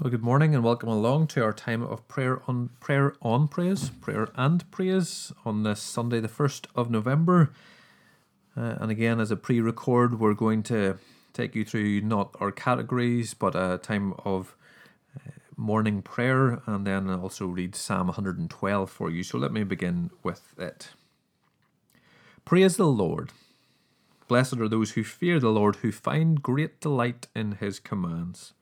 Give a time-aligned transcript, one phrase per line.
[0.00, 3.90] Well, good morning and welcome along to our time of prayer on prayer on praise,
[3.90, 7.50] prayer and praise on this Sunday, the first of November.
[8.56, 10.98] Uh, and again, as a pre-record, we're going to
[11.32, 14.54] take you through not our categories, but a time of
[15.16, 19.24] uh, morning prayer, and then also read Psalm 112 for you.
[19.24, 20.90] So let me begin with it.
[22.44, 23.32] Praise the Lord.
[24.28, 28.52] Blessed are those who fear the Lord, who find great delight in His commands.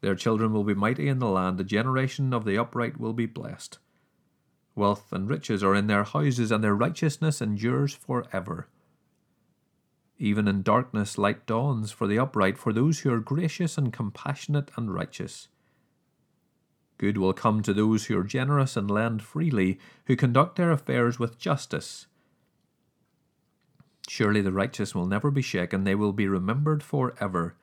[0.00, 3.26] Their children will be mighty in the land, the generation of the upright will be
[3.26, 3.78] blessed.
[4.74, 8.68] Wealth and riches are in their houses, and their righteousness endures for ever.
[10.18, 14.70] Even in darkness light dawns for the upright, for those who are gracious and compassionate
[14.76, 15.48] and righteous.
[16.96, 21.18] Good will come to those who are generous and lend freely, who conduct their affairs
[21.18, 22.06] with justice.
[24.08, 27.54] Surely the righteous will never be shaken, they will be remembered for ever.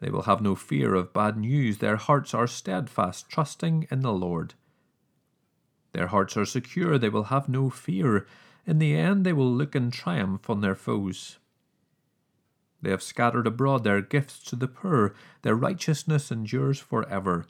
[0.00, 1.78] They will have no fear of bad news.
[1.78, 4.54] Their hearts are steadfast, trusting in the Lord.
[5.92, 6.98] Their hearts are secure.
[6.98, 8.26] They will have no fear.
[8.66, 11.38] In the end, they will look in triumph on their foes.
[12.80, 15.14] They have scattered abroad their gifts to the poor.
[15.42, 17.46] Their righteousness endures for ever.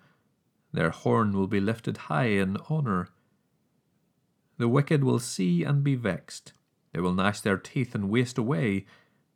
[0.72, 3.08] Their horn will be lifted high in honour.
[4.56, 6.52] The wicked will see and be vexed.
[6.92, 8.86] They will gnash their teeth and waste away.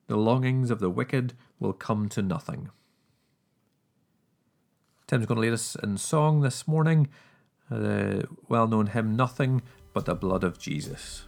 [0.06, 2.70] The longings of the wicked will come to nothing.
[5.12, 7.06] Tim's going to lead us in song this morning.
[7.68, 9.60] The well known hymn, Nothing
[9.92, 11.24] But the Blood of Jesus.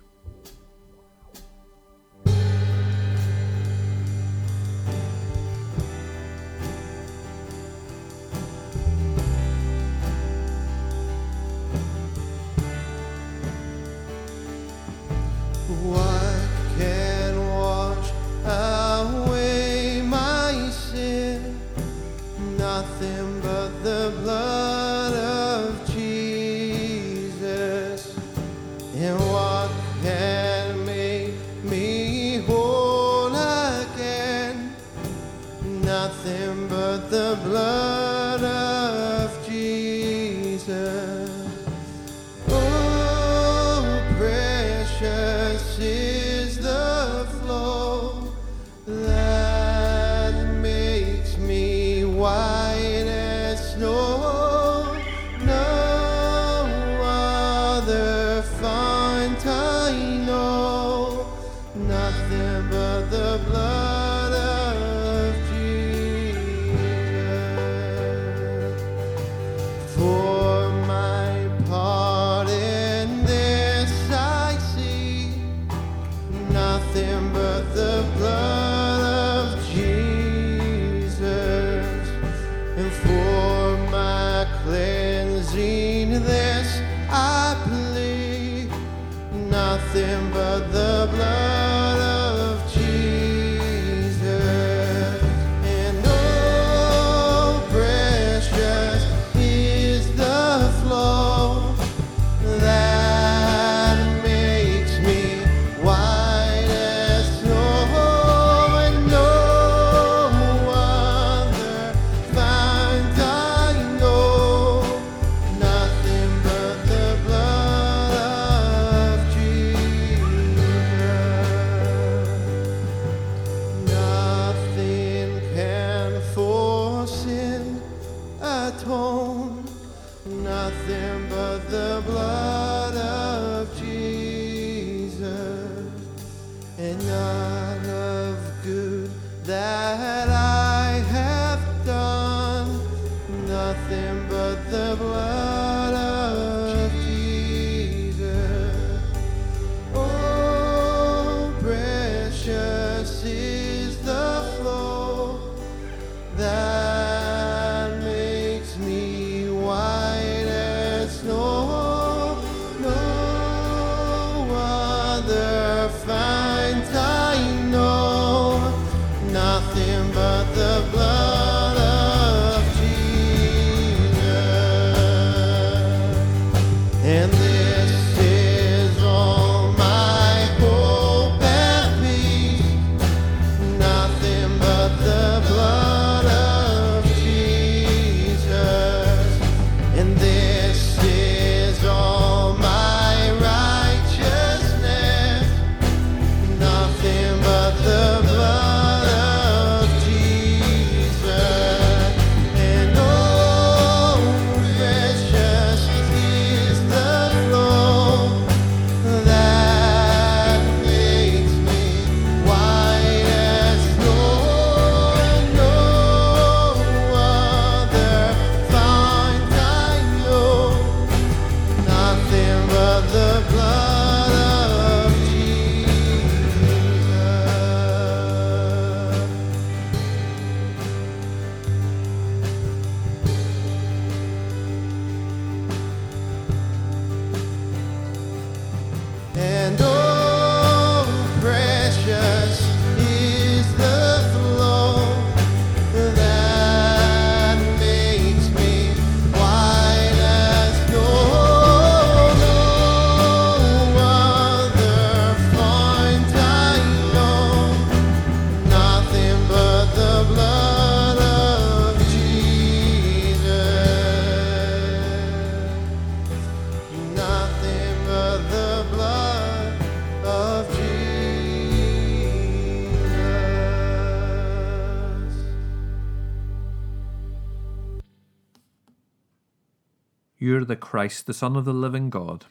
[280.37, 282.47] You are the Christ, the Son of the living God.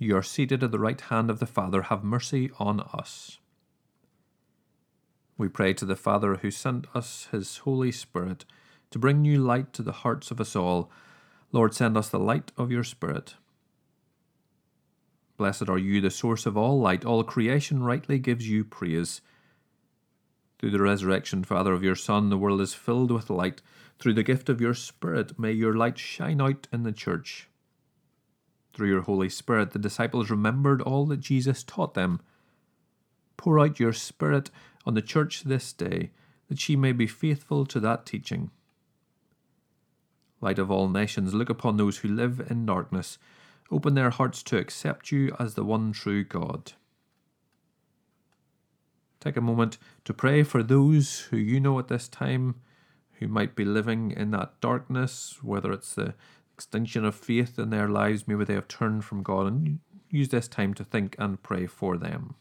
[0.00, 1.82] You are seated at the right hand of the Father.
[1.82, 3.38] Have mercy on us.
[5.38, 8.44] We pray to the Father who sent us his Holy Spirit
[8.90, 10.90] to bring new light to the hearts of us all.
[11.52, 13.34] Lord, send us the light of your Spirit.
[15.36, 17.04] Blessed are you, the source of all light.
[17.04, 19.20] All creation rightly gives you praise.
[20.64, 23.60] Through the resurrection, Father, of your Son, the world is filled with light.
[23.98, 27.50] Through the gift of your Spirit, may your light shine out in the church.
[28.72, 32.22] Through your Holy Spirit, the disciples remembered all that Jesus taught them.
[33.36, 34.50] Pour out your Spirit
[34.86, 36.12] on the church this day,
[36.48, 38.50] that she may be faithful to that teaching.
[40.40, 43.18] Light of all nations, look upon those who live in darkness.
[43.70, 46.72] Open their hearts to accept you as the one true God.
[49.24, 52.56] Take a moment to pray for those who you know at this time
[53.12, 56.14] who might be living in that darkness, whether it's the
[56.54, 59.78] extinction of faith in their lives, maybe they have turned from God, and
[60.10, 62.34] use this time to think and pray for them.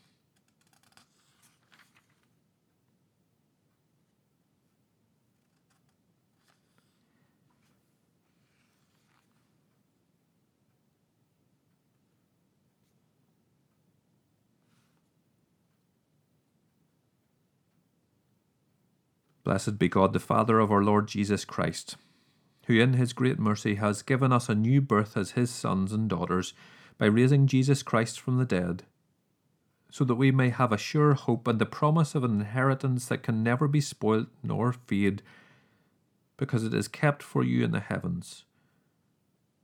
[19.44, 21.98] Blessed be God, the Father of our Lord Jesus Christ,
[22.68, 26.10] who in his great mercy has given us a new birth as his sons and
[26.10, 26.54] daughters
[26.98, 28.84] by raising Jesus Christ from the dead,
[29.92, 33.22] so that we may have a sure hope and the promise of an inheritance that
[33.22, 35.22] can never be spoilt nor fade,
[36.38, 38.46] because it is kept for you in the heavens.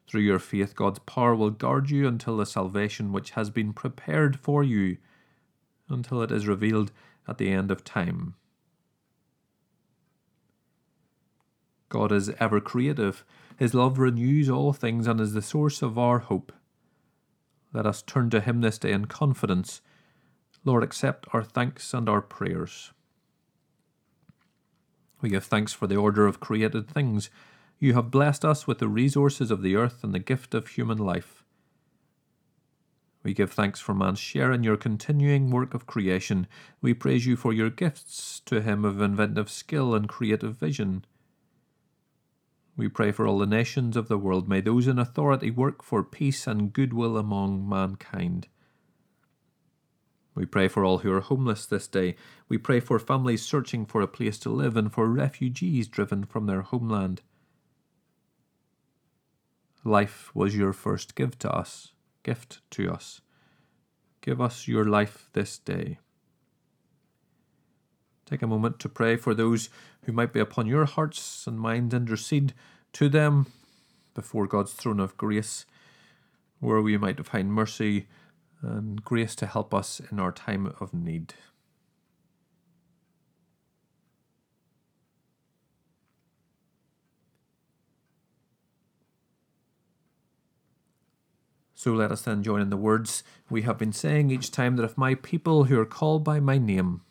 [0.07, 4.39] Through your faith, God's power will guard you until the salvation which has been prepared
[4.39, 4.97] for you,
[5.87, 6.91] until it is revealed
[7.27, 8.35] at the end of time.
[11.89, 13.25] God is ever creative.
[13.57, 16.53] His love renews all things and is the source of our hope.
[17.73, 19.81] Let us turn to Him this day in confidence.
[20.63, 22.91] Lord, accept our thanks and our prayers.
[25.21, 27.29] We give thanks for the order of created things.
[27.79, 30.97] You have blessed us with the resources of the earth and the gift of human
[30.97, 31.43] life.
[33.23, 36.47] We give thanks for man's share in your continuing work of creation.
[36.81, 41.03] We praise you for your gifts to him of inventive skill and creative vision.
[42.79, 44.47] We pray for all the nations of the world.
[44.47, 48.47] May those in authority work for peace and goodwill among mankind.
[50.33, 52.15] We pray for all who are homeless this day.
[52.47, 56.45] We pray for families searching for a place to live and for refugees driven from
[56.45, 57.21] their homeland.
[59.83, 61.91] Life was your first gift to us,
[62.23, 63.19] gift to us.
[64.21, 65.99] Give us your life this day.
[68.29, 69.69] Take a moment to pray for those
[70.03, 71.95] who might be upon your hearts and minds.
[71.95, 72.53] Intercede
[72.93, 73.47] to them
[74.13, 75.65] before God's throne of grace,
[76.59, 78.07] where we might find mercy
[78.61, 81.33] and grace to help us in our time of need.
[91.73, 94.83] So let us then join in the words we have been saying each time that
[94.83, 97.01] if my people who are called by my name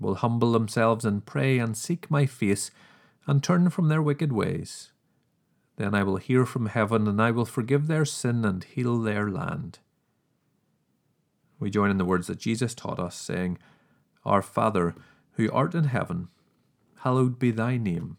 [0.00, 2.70] will humble themselves and pray and seek my face
[3.26, 4.92] and turn from their wicked ways,
[5.76, 9.30] then I will hear from heaven and I will forgive their sin and heal their
[9.30, 9.78] land.
[11.58, 13.58] We join in the words that Jesus taught us, saying,
[14.24, 14.94] Our Father,
[15.32, 16.28] who art in heaven,
[16.98, 18.16] hallowed be thy name.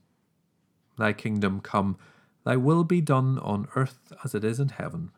[0.97, 1.97] Thy kingdom come,
[2.43, 5.11] thy will be done on earth as it is in heaven.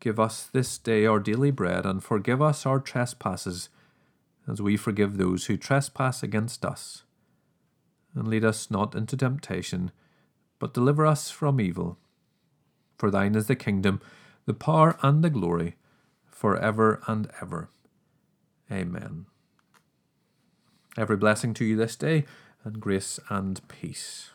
[0.00, 3.68] Give us this day our daily bread, and forgive us our trespasses
[4.50, 7.04] as we forgive those who trespass against us.
[8.14, 9.92] And lead us not into temptation,
[10.58, 11.98] but deliver us from evil.
[12.98, 14.00] For thine is the kingdom,
[14.46, 15.76] the power, and the glory,
[16.26, 17.70] for ever and ever.
[18.70, 19.26] Amen.
[20.96, 22.24] Every blessing to you this day,
[22.64, 24.30] and grace and peace.